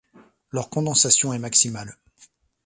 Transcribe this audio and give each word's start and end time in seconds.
Leur 0.49 0.71
condensation 0.71 1.31
est 1.31 1.37
maximale. 1.37 1.95